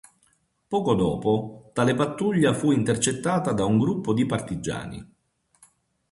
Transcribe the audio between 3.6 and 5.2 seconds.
un gruppo di partigiani.